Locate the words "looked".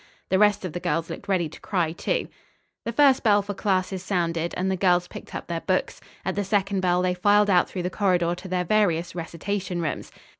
1.11-1.27